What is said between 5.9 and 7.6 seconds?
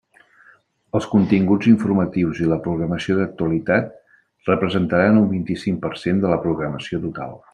cent de la programació total.